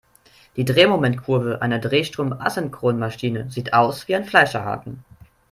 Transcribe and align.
Die 0.55 0.65
Drehmomentkurve 0.65 1.61
einer 1.61 1.77
Drehstrom-Asynchronmaschine 1.77 3.51
sieht 3.51 3.73
aus 3.75 4.07
wie 4.07 4.15
ein 4.15 4.25
Fleischerhaken. 4.25 5.05